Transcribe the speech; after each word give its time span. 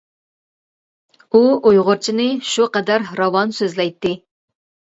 ئۇ 1.31 1.41
ئۇيغۇرچىنى 1.49 2.27
شۇ 2.55 2.69
قەدەر 2.79 3.07
راۋان 3.23 3.57
سۆزلەيتتى. 3.61 4.19